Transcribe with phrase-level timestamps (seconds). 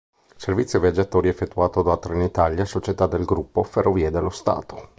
[0.35, 4.89] Il servizio viaggiatori è effettuato da Trenitalia società del gruppo Ferrovie dello Stato.